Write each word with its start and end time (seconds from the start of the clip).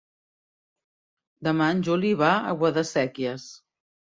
Demà 1.49 1.67
en 1.75 1.83
Juli 1.91 2.15
va 2.25 2.33
a 2.53 2.57
Guadasséquies. 2.63 3.47